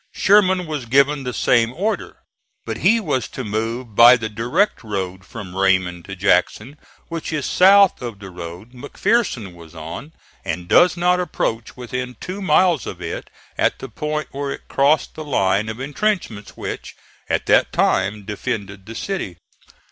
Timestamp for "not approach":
10.97-11.77